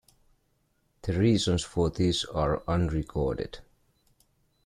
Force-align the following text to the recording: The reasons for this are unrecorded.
The 1.03 1.13
reasons 1.13 1.61
for 1.63 1.91
this 1.91 2.25
are 2.25 2.63
unrecorded. 2.67 3.59